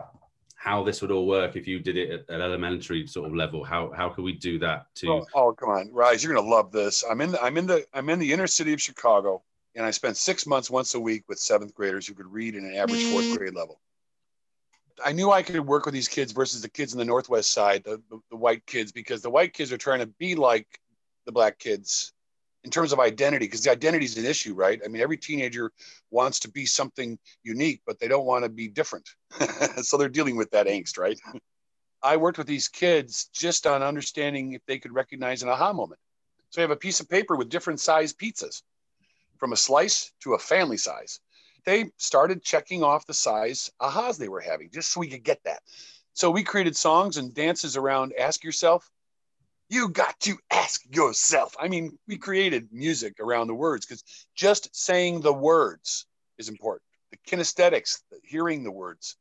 [0.56, 3.64] how this would all work if you did it at an elementary sort of level.
[3.64, 5.11] How how could we do that to?
[5.11, 6.24] Oh, oh come on, Rise!
[6.24, 7.04] You're gonna love this.
[7.09, 9.42] I'm in the I'm in the I'm in the inner city of Chicago
[9.74, 12.64] and I spent six months once a week with seventh graders who could read in
[12.64, 13.37] an average fourth mm.
[13.37, 13.80] grade level.
[15.04, 17.85] I knew I could work with these kids versus the kids in the Northwest side,
[17.85, 20.66] the, the, the, white kids, because the white kids are trying to be like
[21.24, 22.12] the black kids
[22.64, 24.78] in terms of identity, because the identity is an issue, right?
[24.85, 25.72] I mean, every teenager
[26.11, 29.09] wants to be something unique, but they don't want to be different.
[29.83, 31.18] so they're dealing with that angst, right?
[32.02, 36.00] I worked with these kids just on understanding if they could recognize an aha moment.
[36.50, 38.62] So I have a piece of paper with different size pizzas
[39.40, 41.18] from a slice to a family size.
[41.64, 45.42] They started checking off the size ahas they were having just so we could get
[45.44, 45.62] that.
[46.12, 48.88] So we created songs and dances around Ask Yourself.
[49.68, 51.55] You got to ask yourself.
[51.59, 56.07] I mean, we created music around the words because just saying the words
[56.38, 56.83] is important.
[57.11, 59.16] The kinesthetics, the hearing the words.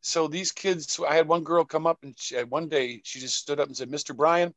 [0.00, 3.18] So these kids, I had one girl come up and she, uh, one day she
[3.18, 4.16] just stood up and said, Mr.
[4.16, 4.54] Brian,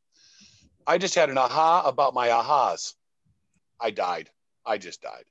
[0.85, 2.93] I just had an aha about my ahas.
[3.79, 4.29] I died.
[4.65, 5.25] I just died.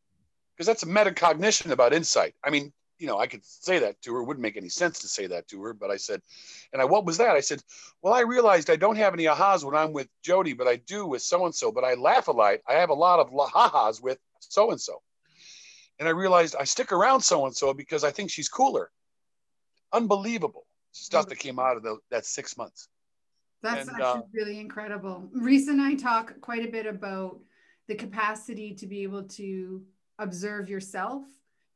[0.55, 2.35] Because that's a metacognition about insight.
[2.45, 4.21] I mean, you know, I could say that to her.
[4.21, 6.21] It wouldn't make any sense to say that to her, but I said,
[6.73, 7.35] and I, what was that?
[7.35, 7.63] I said,
[8.03, 11.07] well, I realized I don't have any ahas when I'm with Jody, but I do
[11.07, 11.73] with so and so.
[11.73, 12.59] But I laugh a lot.
[12.69, 15.01] I have a lot of ha-has with so and so.
[15.99, 18.91] And I realized I stick around so and so because I think she's cooler.
[19.93, 22.89] Unbelievable stuff that came out of the, that six months.
[23.63, 25.29] That's and, actually uh, really incredible.
[25.33, 27.39] Reese and I talk quite a bit about
[27.91, 29.83] the capacity to be able to
[30.21, 31.25] observe yourself,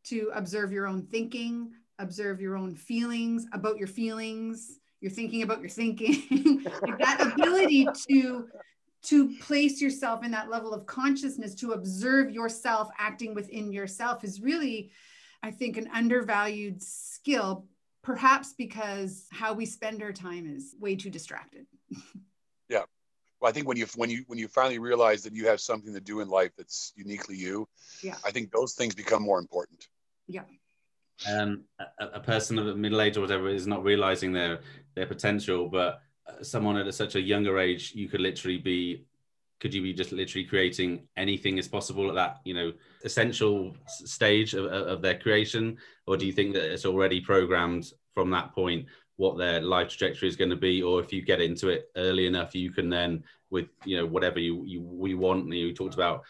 [0.04, 5.58] to observe your own thinking, observe your own feelings about your feelings, you're thinking about
[5.58, 8.46] your thinking, like that ability to
[9.06, 14.40] to place yourself in that level of consciousness to observe yourself acting within yourself is
[14.40, 14.90] really
[15.42, 17.66] i think an undervalued skill
[18.02, 21.66] perhaps because how we spend our time is way too distracted.
[22.70, 22.84] Yeah
[23.44, 25.92] well, I think when you when you when you finally realize that you have something
[25.92, 27.68] to do in life that's uniquely you,
[28.02, 29.86] yeah, I think those things become more important.
[30.26, 30.44] Yeah.
[31.30, 34.60] um, a, a, person of middle age or whatever is not realizing their
[34.94, 39.04] their potential, but uh, someone at a, such a younger age, you could literally be,
[39.60, 42.72] could you be just literally creating anything is possible at that, you know,
[43.04, 45.76] essential stage of, of their creation,
[46.06, 48.86] or do you think that it's already programmed from that point?
[49.16, 52.26] What their life trajectory is going to be or if you get into it early
[52.26, 56.22] enough you can then with you know whatever you you we want you talked about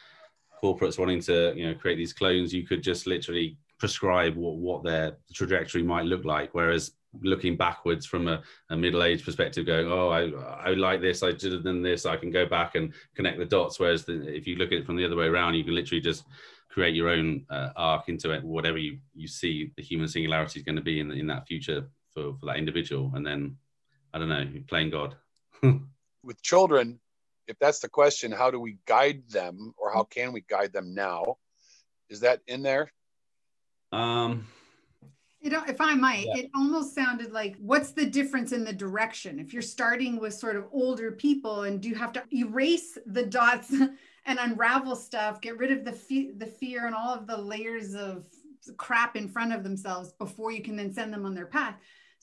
[0.62, 4.82] corporates wanting to you know create these clones you could just literally prescribe what, what
[4.82, 6.54] their trajectory might look like.
[6.54, 6.92] Whereas
[7.22, 11.62] looking backwards from a, a middle-aged perspective, going, oh, I, I like this, I did
[11.62, 13.78] than this, I can go back and connect the dots.
[13.78, 16.00] Whereas the, if you look at it from the other way around, you can literally
[16.00, 16.24] just
[16.70, 20.64] create your own uh, arc into it, whatever you, you see the human singularity is
[20.64, 23.12] going to be in, in that future for, for that individual.
[23.14, 23.56] And then,
[24.12, 25.16] I don't know, playing God.
[26.22, 27.00] With children,
[27.46, 30.94] if that's the question, how do we guide them or how can we guide them
[30.94, 31.36] now?
[32.08, 32.90] Is that in there?
[33.92, 34.46] Um,
[35.44, 36.44] you know, if I might, yeah.
[36.44, 39.38] it almost sounded like what's the difference in the direction?
[39.38, 43.26] If you're starting with sort of older people and do you have to erase the
[43.26, 43.70] dots
[44.26, 47.94] and unravel stuff, get rid of the fe- the fear and all of the layers
[47.94, 48.24] of
[48.78, 51.76] crap in front of themselves before you can then send them on their path.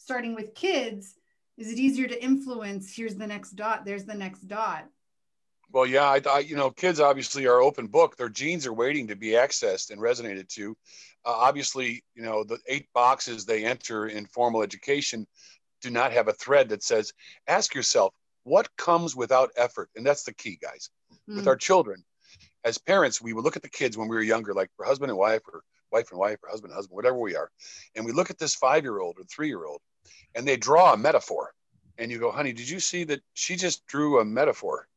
[0.03, 1.13] Starting with kids,
[1.59, 2.91] is it easier to influence?
[2.95, 4.87] Here's the next dot, there's the next dot.
[5.71, 8.17] Well, yeah, I, I, you know, kids obviously are open book.
[8.17, 10.75] Their genes are waiting to be accessed and resonated to.
[11.23, 15.27] Uh, obviously, you know, the eight boxes they enter in formal education
[15.81, 17.13] do not have a thread that says,
[17.47, 18.11] ask yourself,
[18.43, 19.91] what comes without effort?
[19.95, 20.89] And that's the key, guys.
[21.13, 21.37] Mm-hmm.
[21.37, 22.03] With our children,
[22.65, 25.11] as parents, we would look at the kids when we were younger, like for husband
[25.11, 25.61] and wife, or
[25.91, 27.51] wife and wife, or husband and husband, whatever we are.
[27.95, 29.79] And we look at this five year old or three year old,
[30.35, 31.53] and they draw a metaphor.
[31.97, 34.87] And you go, honey, did you see that she just drew a metaphor?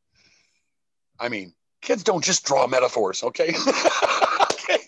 [1.19, 3.53] I mean, kids don't just draw metaphors, okay?
[4.41, 4.79] okay.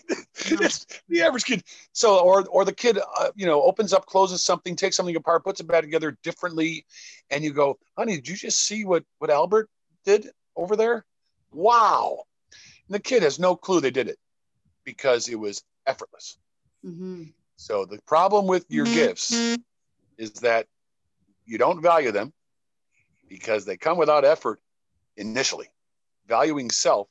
[0.50, 1.62] It's the average kid.
[1.92, 5.44] So, or or the kid, uh, you know, opens up, closes something, takes something apart,
[5.44, 6.84] puts it back together differently,
[7.30, 9.68] and you go, "Honey, did you just see what what Albert
[10.04, 11.04] did over there?
[11.52, 12.24] Wow!"
[12.88, 14.18] And the kid has no clue they did it
[14.84, 16.38] because it was effortless.
[16.84, 17.24] Mm-hmm.
[17.56, 18.94] So the problem with your mm-hmm.
[18.94, 19.58] gifts
[20.18, 20.66] is that
[21.46, 22.32] you don't value them
[23.28, 24.60] because they come without effort
[25.16, 25.68] initially
[26.28, 27.08] valuing self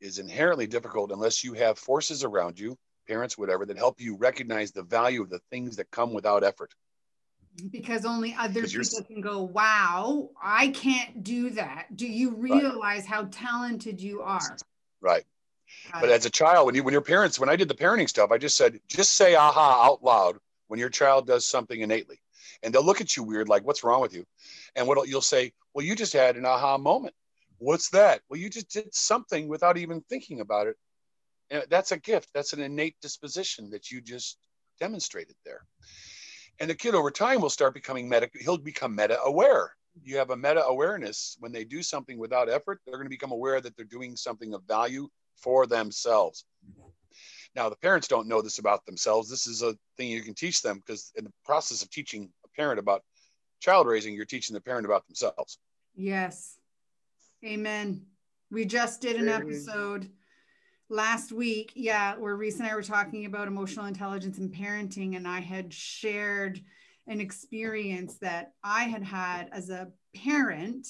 [0.00, 2.76] is inherently difficult unless you have forces around you,
[3.08, 6.72] parents, whatever, that help you recognize the value of the things that come without effort.
[7.70, 11.86] Because only other people can go, wow, I can't do that.
[11.96, 13.04] Do you realize right.
[13.04, 14.56] how talented you are?
[15.00, 15.24] Right.
[15.92, 16.12] Got but it.
[16.12, 18.38] as a child, when you when your parents, when I did the parenting stuff, I
[18.38, 22.19] just said, just say aha out loud when your child does something innately.
[22.62, 24.24] And they'll look at you weird, like, what's wrong with you?
[24.76, 27.14] And what you'll say, well, you just had an aha moment.
[27.58, 28.20] What's that?
[28.28, 30.76] Well, you just did something without even thinking about it.
[31.50, 32.30] And that's a gift.
[32.34, 34.38] That's an innate disposition that you just
[34.78, 35.66] demonstrated there.
[36.58, 39.74] And the kid over time will start becoming meta, he'll become meta aware.
[40.02, 43.32] You have a meta awareness when they do something without effort, they're going to become
[43.32, 46.44] aware that they're doing something of value for themselves.
[47.56, 49.28] Now, the parents don't know this about themselves.
[49.28, 52.78] This is a thing you can teach them because in the process of teaching parent
[52.78, 53.02] about
[53.60, 55.58] child raising, you're teaching the parent about themselves.
[55.94, 56.58] Yes.
[57.44, 58.02] Amen.
[58.50, 60.10] We just did an episode
[60.88, 61.72] last week.
[61.74, 65.72] Yeah, where Reese and I were talking about emotional intelligence and parenting, and I had
[65.72, 66.60] shared
[67.06, 70.86] an experience that I had had as a parent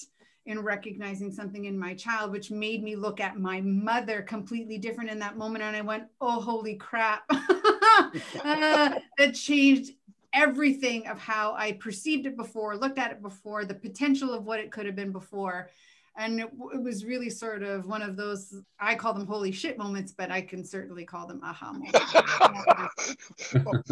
[0.46, 5.10] in recognizing something in my child, which made me look at my mother completely different
[5.10, 5.62] in that moment.
[5.62, 7.22] And I went, oh, holy crap.
[7.30, 9.92] uh, that changed
[10.32, 14.60] everything of how I perceived it before, looked at it before, the potential of what
[14.60, 15.70] it could have been before.
[16.16, 19.78] And it, it, was really sort of one of those i call them holy shit
[19.78, 23.14] moments but i can certainly call them aha moments.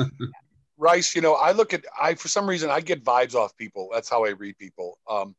[0.77, 3.89] Rice you know i look at i for some reason i get vibes off people.
[3.93, 4.99] That's how i read people.
[5.09, 5.37] Um,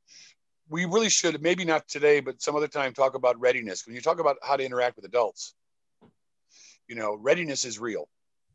[0.70, 3.86] we really should maybe not today but some other time talk about readiness.
[3.86, 5.54] When you talk about how to interact with adults
[6.88, 8.08] you know readiness is real.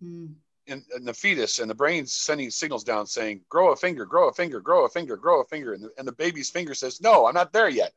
[0.03, 0.35] Mm
[0.67, 4.29] in, in, the fetus and the brain's sending signals down saying, grow a finger, grow
[4.29, 5.75] a finger, grow a finger, grow a finger.
[5.75, 7.93] And the, and the baby's finger says, no, I'm not there yet.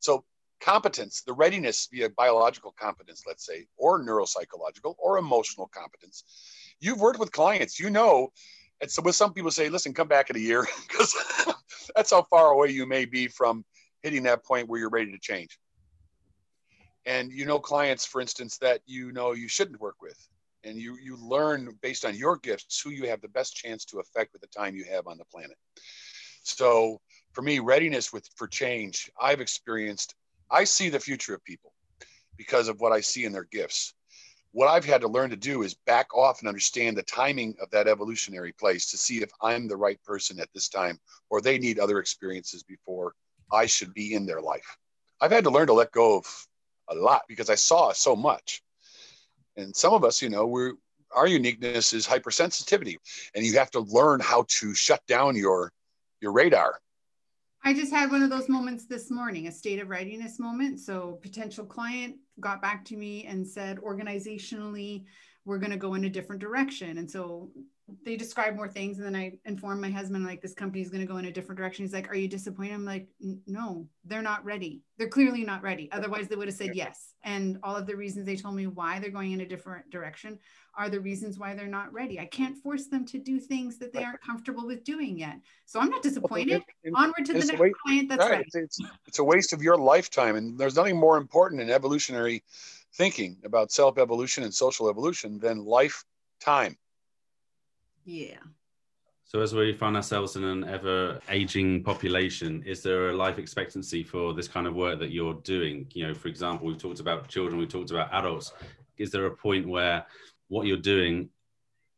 [0.00, 0.24] So
[0.60, 6.24] competence, the readiness via biological competence, let's say, or neuropsychological or emotional competence.
[6.80, 8.32] You've worked with clients, you know,
[8.80, 11.14] and so with some people say, listen, come back in a year because
[11.94, 13.64] that's how far away you may be from
[14.02, 15.58] hitting that point where you're ready to change.
[17.06, 20.28] And you know clients, for instance, that you know you shouldn't work with
[20.68, 23.98] and you you learn based on your gifts who you have the best chance to
[23.98, 25.56] affect with the time you have on the planet
[26.42, 27.00] so
[27.32, 30.14] for me readiness with for change i've experienced
[30.50, 31.72] i see the future of people
[32.36, 33.94] because of what i see in their gifts
[34.52, 37.70] what I've had to learn to do is back off and understand the timing of
[37.70, 40.98] that evolutionary place to see if I'm the right person at this time
[41.30, 43.14] or they need other experiences before
[43.52, 44.78] I should be in their life.
[45.20, 46.46] I've had to learn to let go of
[46.88, 48.62] a lot because I saw so much.
[49.58, 50.74] And some of us, you know, we're
[51.14, 52.96] our uniqueness is hypersensitivity
[53.34, 55.72] and you have to learn how to shut down your
[56.20, 56.80] your radar
[57.64, 60.80] I just had one of those moments this morning, a state of readiness moment.
[60.80, 65.04] So, potential client got back to me and said, organizationally,
[65.44, 66.98] we're going to go in a different direction.
[66.98, 67.50] And so
[68.04, 68.98] they describe more things.
[68.98, 71.32] And then I inform my husband, like, this company is going to go in a
[71.32, 71.84] different direction.
[71.84, 72.74] He's like, Are you disappointed?
[72.74, 73.08] I'm like,
[73.46, 74.82] No, they're not ready.
[74.98, 75.90] They're clearly not ready.
[75.92, 77.14] Otherwise, they would have said yes.
[77.22, 80.38] And all of the reasons they told me why they're going in a different direction
[80.76, 82.20] are the reasons why they're not ready.
[82.20, 85.38] I can't force them to do things that they aren't comfortable with doing yet.
[85.66, 86.62] So I'm not disappointed.
[86.94, 88.38] Onward to the next waste, client that's right.
[88.38, 88.46] right.
[88.54, 90.36] It's, it's a waste of your lifetime.
[90.36, 92.44] And there's nothing more important in evolutionary
[92.94, 96.76] thinking about self evolution and social evolution than lifetime.
[98.08, 98.38] Yeah.
[99.24, 104.02] So as we find ourselves in an ever aging population, is there a life expectancy
[104.02, 105.86] for this kind of work that you're doing?
[105.92, 108.54] You know, for example, we've talked about children, we've talked about adults.
[108.96, 110.06] Is there a point where
[110.48, 111.28] what you're doing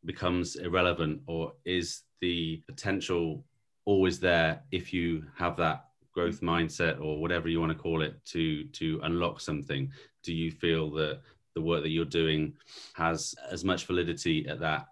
[0.03, 3.45] becomes irrelevant or is the potential
[3.85, 8.23] always there if you have that growth mindset or whatever you want to call it
[8.25, 9.89] to to unlock something
[10.23, 11.21] do you feel that
[11.55, 12.53] the work that you're doing
[12.93, 14.87] has as much validity at that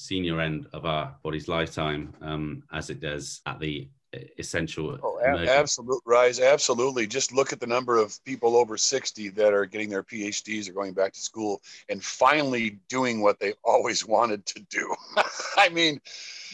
[0.00, 3.88] senior end of our body's lifetime um, as it does at the
[4.38, 4.98] essential.
[5.02, 7.06] Oh, absolute rise, absolutely.
[7.06, 10.72] Just look at the number of people over 60 that are getting their PhDs or
[10.72, 14.94] going back to school and finally doing what they always wanted to do.
[15.56, 16.00] I mean,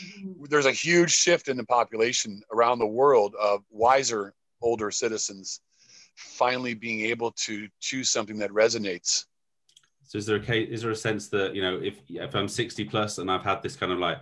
[0.01, 0.45] mm-hmm.
[0.51, 5.61] there's a huge shift in the population around the world of wiser older citizens
[6.17, 9.27] finally being able to choose something that resonates.
[10.07, 12.49] So is there a case, is there a sense that, you know, if if I'm
[12.49, 14.19] 60 plus and I've had this kind of like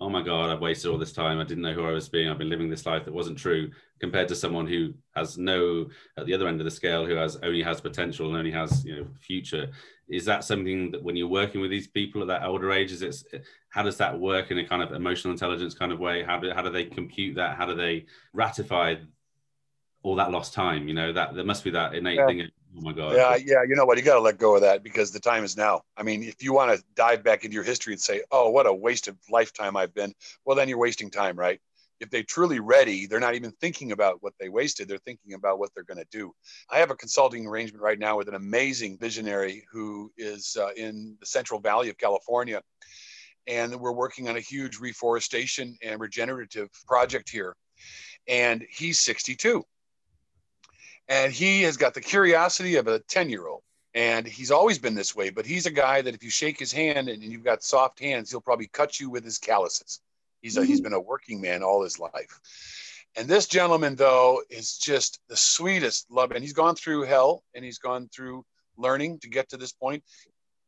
[0.00, 1.38] oh my god i've wasted all this time.
[1.38, 2.28] I didn't know who i was being.
[2.28, 3.70] I've been living this life that wasn't true
[4.00, 7.36] compared to someone who has no at the other end of the scale who has
[7.42, 9.68] only has potential and only has you know future.
[10.08, 13.02] Is that something that when you're working with these people at that older age is
[13.02, 16.22] it how does that work in a kind of emotional intelligence kind of way?
[16.22, 17.56] How do, how do they compute that?
[17.56, 18.96] How do they ratify
[20.02, 20.86] all that lost time?
[20.86, 22.26] You know that there must be that innate yeah.
[22.26, 23.14] thing Oh my God.
[23.14, 23.62] Yeah, yeah.
[23.66, 23.98] You know what?
[23.98, 25.82] You got to let go of that because the time is now.
[25.96, 28.66] I mean, if you want to dive back into your history and say, "Oh, what
[28.66, 30.12] a waste of lifetime I've been,"
[30.44, 31.60] well, then you're wasting time, right?
[32.00, 34.86] If they truly ready, they're not even thinking about what they wasted.
[34.86, 36.32] They're thinking about what they're going to do.
[36.70, 41.16] I have a consulting arrangement right now with an amazing visionary who is uh, in
[41.18, 42.62] the Central Valley of California,
[43.48, 47.56] and we're working on a huge reforestation and regenerative project here.
[48.28, 49.64] And he's 62
[51.08, 53.62] and he has got the curiosity of a 10 year old.
[53.94, 56.70] And he's always been this way, but he's a guy that if you shake his
[56.70, 60.00] hand and you've got soft hands, he'll probably cut you with his calluses.
[60.42, 60.68] He's a, mm-hmm.
[60.68, 62.38] he's been a working man all his life.
[63.16, 66.30] And this gentleman, though, is just the sweetest love.
[66.30, 68.44] And he's gone through hell and he's gone through
[68.76, 70.04] learning to get to this point.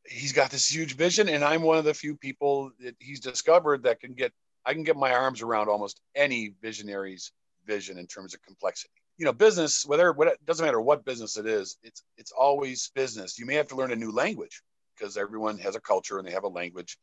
[0.06, 3.82] He's got this huge vision, and I'm one of the few people that he's discovered
[3.82, 4.32] that can get
[4.64, 7.32] I can get my arms around almost any visionary's
[7.66, 11.36] vision in terms of complexity you know, business, whether what it doesn't matter what business
[11.36, 13.38] it is, it's it's always business.
[13.38, 14.62] You may have to learn a new language
[14.96, 16.96] because everyone has a culture and they have a language,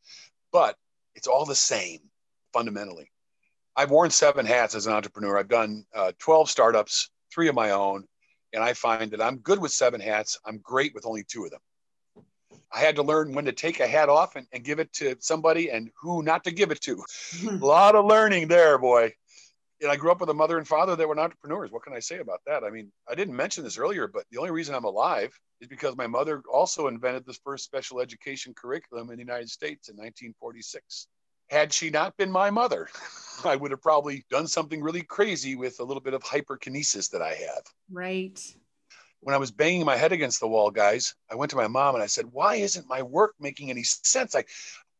[0.50, 0.74] but
[1.14, 2.00] it's all the same
[2.52, 3.12] fundamentally.
[3.76, 5.38] I've worn seven hats as an entrepreneur.
[5.38, 8.02] I've done uh, 12 startups, three of my own,
[8.52, 10.40] and I find that I'm good with seven hats.
[10.44, 11.60] I'm great with only two of them.
[12.72, 15.14] I had to learn when to take a hat off and, and give it to
[15.20, 17.04] somebody and who not to give it to.
[17.48, 19.12] a lot of learning there, boy
[19.86, 21.70] I grew up with a mother and father that were entrepreneurs.
[21.70, 22.64] What can I say about that?
[22.64, 25.96] I mean, I didn't mention this earlier, but the only reason I'm alive is because
[25.96, 31.06] my mother also invented the first special education curriculum in the United States in 1946.
[31.50, 32.88] Had she not been my mother,
[33.44, 37.22] I would have probably done something really crazy with a little bit of hyperkinesis that
[37.22, 37.62] I have.
[37.90, 38.40] Right.
[39.20, 41.94] When I was banging my head against the wall, guys, I went to my mom
[41.94, 44.34] and I said, Why isn't my work making any sense?
[44.34, 44.48] Like,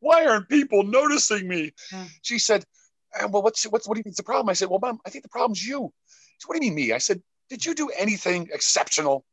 [0.01, 1.73] why aren't people noticing me?
[1.93, 2.05] Yeah.
[2.23, 2.64] She said,
[3.31, 4.49] well, what's, what's, what do you think's the problem?
[4.49, 5.92] I said, well, mom, I think the problem's you.
[6.47, 6.92] What do you mean me?
[6.92, 9.25] I said, did you do anything exceptional?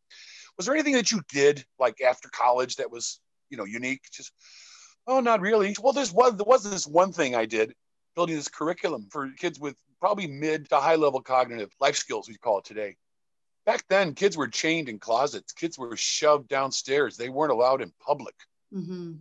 [0.57, 3.19] Was there anything that you did like after college that was,
[3.49, 4.01] you know, unique?
[4.11, 4.31] Just,
[5.05, 5.75] oh, not really.
[5.81, 7.73] Well, there's one, there was this one thing I did
[8.15, 12.35] building this curriculum for kids with probably mid to high level cognitive life skills, we
[12.35, 12.95] call it today.
[13.65, 15.51] Back then, kids were chained in closets.
[15.51, 17.17] Kids were shoved downstairs.
[17.17, 18.35] They weren't allowed in public.
[18.73, 19.13] Mm-hmm.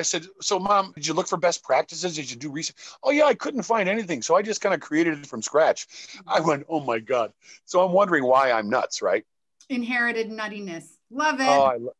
[0.00, 2.16] I said, So, mom, did you look for best practices?
[2.16, 2.76] Did you do research?
[3.02, 4.22] Oh, yeah, I couldn't find anything.
[4.22, 5.86] So I just kind of created it from scratch.
[6.26, 6.48] I mm-hmm.
[6.48, 7.32] went, Oh my God.
[7.66, 9.24] So I'm wondering why I'm nuts, right?
[9.68, 10.86] Inherited nuttiness.
[11.10, 11.48] Love it.
[11.48, 11.96] Oh, I, lo-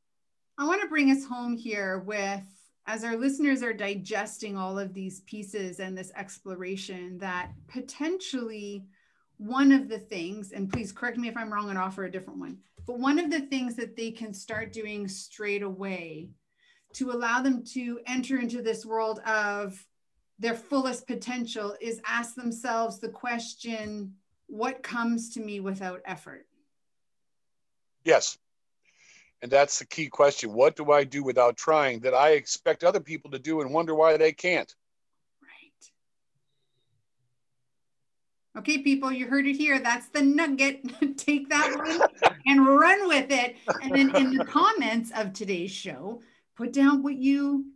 [0.59, 2.43] I want to bring us home here with
[2.87, 8.87] as our listeners are digesting all of these pieces and this exploration that potentially
[9.37, 12.41] one of the things, and please correct me if I'm wrong and offer a different
[12.41, 16.31] one, but one of the things that they can start doing straight away
[16.95, 19.87] to allow them to enter into this world of
[20.39, 24.15] their fullest potential is ask themselves the question
[24.47, 26.47] what comes to me without effort?
[28.05, 28.39] Yes.
[29.43, 30.53] And that's the key question.
[30.53, 33.95] What do I do without trying that I expect other people to do and wonder
[33.95, 34.75] why they can't?
[35.43, 35.91] Right.
[38.59, 39.79] Okay, people, you heard it here.
[39.79, 40.83] That's the nugget.
[41.17, 43.57] Take that one and run with it.
[43.83, 46.21] And then in the comments of today's show,
[46.57, 47.67] put down what you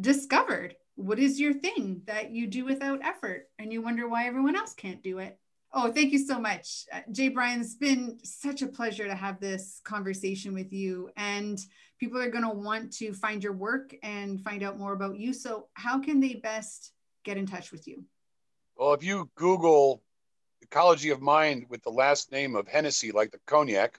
[0.00, 0.76] discovered.
[0.96, 4.74] What is your thing that you do without effort and you wonder why everyone else
[4.74, 5.38] can't do it?
[5.72, 6.84] Oh, thank you so much.
[6.92, 11.10] Uh, Jay Brian, it's been such a pleasure to have this conversation with you.
[11.16, 11.58] And
[11.98, 15.32] people are going to want to find your work and find out more about you.
[15.32, 16.92] So, how can they best
[17.24, 18.04] get in touch with you?
[18.76, 20.00] Well, if you Google
[20.62, 23.98] ecology of mind with the last name of Hennessy, like the cognac,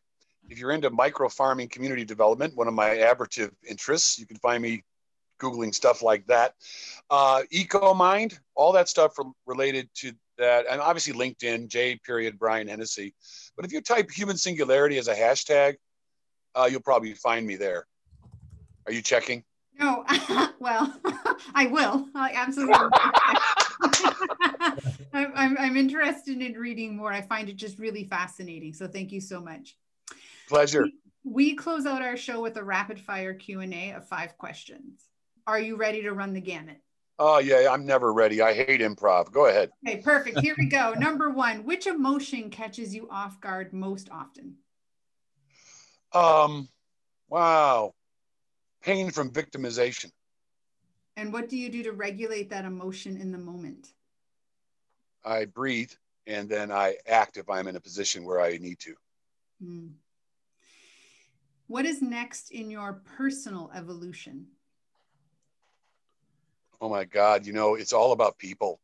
[0.50, 4.62] if you're into micro farming community development, one of my aberrative interests, you can find
[4.62, 4.84] me
[5.40, 6.54] Googling stuff like that.
[7.10, 9.14] Uh, EcoMind, all that stuff
[9.46, 13.14] related to that, and obviously LinkedIn, J period Brian Hennessy.
[13.56, 15.76] But if you type human singularity as a hashtag,
[16.56, 17.86] uh, you'll probably find me there.
[18.86, 19.44] Are you checking?
[19.78, 20.06] No,
[20.60, 20.94] well,
[21.54, 22.08] I will.
[22.16, 22.76] I absolutely.
[25.14, 27.12] I'm, I'm, I'm interested in reading more.
[27.12, 28.74] I find it just really fascinating.
[28.74, 29.76] So thank you so much.
[30.48, 30.88] Pleasure.
[31.24, 35.02] We, close out our show with a rapid fire Q&A of five questions.
[35.48, 36.78] Are you ready to run the gamut?
[37.18, 38.42] Oh, yeah, I'm never ready.
[38.42, 39.32] I hate improv.
[39.32, 39.72] Go ahead.
[39.88, 40.40] Okay, perfect.
[40.40, 40.94] Here we go.
[40.98, 44.56] Number one, which emotion catches you off guard most often?
[46.12, 46.68] Um,
[47.30, 47.94] wow.
[48.84, 50.12] Pain from victimization.
[51.18, 53.88] And what do you do to regulate that emotion in the moment?
[55.24, 55.92] I breathe
[56.28, 58.96] and then I act if I'm in a position where I need to.
[59.64, 59.88] Hmm.
[61.68, 64.48] What is next in your personal evolution?
[66.82, 68.80] oh my God, you know, it's all about people.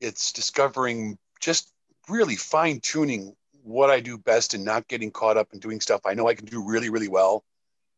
[0.00, 1.72] It's discovering just
[2.08, 6.00] really fine tuning what I do best and not getting caught up in doing stuff
[6.06, 7.44] I know I can do really, really well,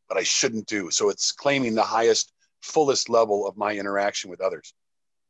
[0.08, 0.90] but I shouldn't do.
[0.90, 4.74] So it's claiming the highest, fullest level of my interaction with others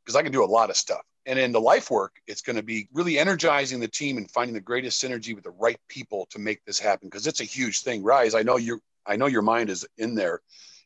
[0.05, 1.03] because I can do a lot of stuff.
[1.27, 4.55] And in the life work, it's going to be really energizing the team and finding
[4.55, 7.83] the greatest synergy with the right people to make this happen because it's a huge
[7.83, 8.03] thing.
[8.03, 10.41] Reese, I know you I know your mind is in there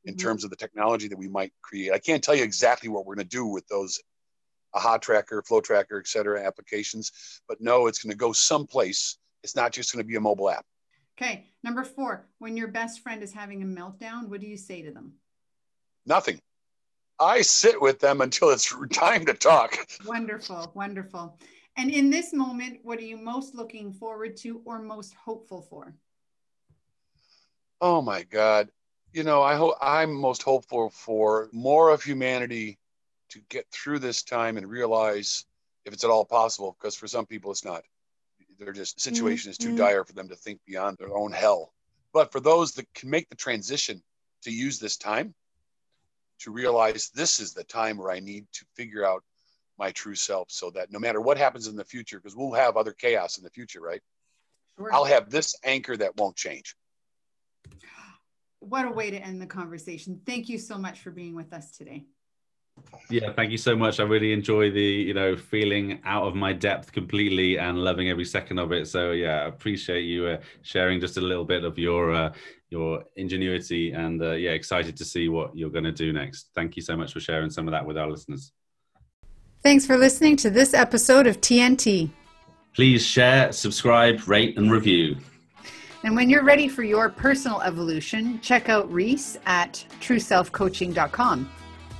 [0.04, 0.26] in mm-hmm.
[0.26, 1.92] terms of the technology that we might create.
[1.92, 4.00] I can't tell you exactly what we're going to do with those
[4.74, 9.18] AHA tracker, flow tracker, et cetera applications, but no, it's going to go someplace.
[9.42, 10.64] It's not just going to be a mobile app.
[11.18, 11.46] Okay.
[11.62, 14.90] Number four, when your best friend is having a meltdown, what do you say to
[14.90, 15.14] them?
[16.04, 16.40] Nothing.
[17.18, 19.76] I sit with them until it's time to talk.
[20.04, 20.72] Wonderful.
[20.74, 21.38] Wonderful.
[21.78, 25.94] And in this moment, what are you most looking forward to or most hopeful for?
[27.80, 28.70] Oh my God
[29.16, 32.78] you know, I hope I'm most hopeful for more of humanity
[33.30, 35.46] to get through this time and realize
[35.86, 37.82] if it's at all possible, because for some people it's not.
[38.58, 39.50] They're just situation mm-hmm.
[39.52, 39.78] is too mm-hmm.
[39.78, 41.72] dire for them to think beyond their own hell.
[42.12, 44.02] But for those that can make the transition
[44.42, 45.34] to use this time
[46.40, 49.24] to realize this is the time where I need to figure out
[49.78, 52.76] my true self so that no matter what happens in the future, because we'll have
[52.76, 54.02] other chaos in the future, right?
[54.76, 54.92] Sure.
[54.92, 56.76] I'll have this anchor that won't change
[58.60, 60.20] what a way to end the conversation.
[60.26, 62.06] Thank you so much for being with us today.
[63.08, 64.00] Yeah, thank you so much.
[64.00, 68.24] I really enjoy the, you know, feeling out of my depth completely and loving every
[68.24, 68.86] second of it.
[68.86, 72.32] So yeah, I appreciate you uh, sharing just a little bit of your uh,
[72.68, 76.50] your ingenuity and uh, yeah, excited to see what you're going to do next.
[76.54, 78.52] Thank you so much for sharing some of that with our listeners.
[79.62, 82.10] Thanks for listening to this episode of TNT.
[82.74, 85.16] Please share, subscribe, rate, and review.
[86.06, 91.50] And when you're ready for your personal evolution, check out Reese at trueselfcoaching.com.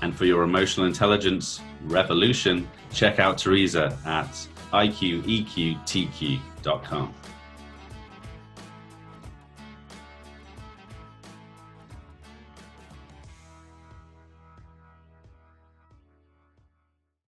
[0.01, 4.31] And for your emotional intelligence revolution, check out Teresa at
[4.73, 5.75] iqeqtq.com.